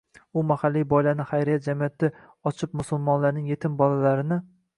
U 0.39 0.43
mahalliy 0.51 0.85
boylarni 0.93 1.27
xayriya 1.31 1.59
jamiyati 1.67 2.09
ochib 2.53 2.75
musulmonlarning 2.81 3.53
etim 3.59 3.79
bolalarini 3.85 4.41